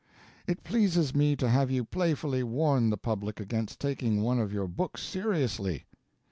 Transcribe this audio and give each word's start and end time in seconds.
It 0.47 0.63
pleases 0.63 1.13
me 1.13 1.35
to 1.35 1.47
have 1.47 1.69
you 1.69 1.85
playfully 1.85 2.41
warn 2.41 2.89
the 2.89 2.97
public 2.97 3.39
against 3.39 3.79
taking 3.79 4.23
one 4.23 4.39
of 4.39 4.51
your 4.51 4.67
books 4.67 5.03
seriously. 5.03 5.85